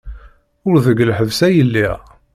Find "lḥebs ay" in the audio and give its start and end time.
1.09-1.63